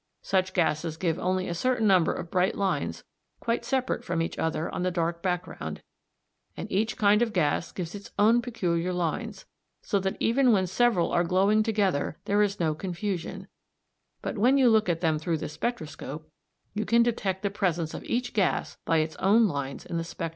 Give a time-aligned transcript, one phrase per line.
[0.23, 3.03] Such gases give only a certain number of bright lines
[3.39, 5.83] quite separate from each other on the dark background,
[6.57, 9.45] and each kind of gas gives its own peculiar lines;
[9.83, 13.47] so that even when several are glowing together there is no confusion,
[14.23, 16.27] but when you look at them through the spectroscope
[16.73, 20.29] you can detect the presence of each gas by its own lines in the spectrum.